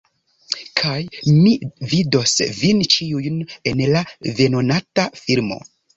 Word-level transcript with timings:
Kaj 0.79 0.93
mi 1.41 1.51
vidos 1.91 2.33
vin 2.61 2.81
ĉiujn 2.95 3.37
en 3.73 3.85
la 3.93 4.03
venonata 4.41 5.07
filmo. 5.25 5.61